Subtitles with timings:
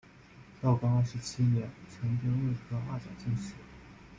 [0.63, 3.53] 道光二十七年成丁未科二甲进士。